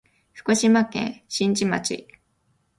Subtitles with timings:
[0.33, 2.07] 福島県新地町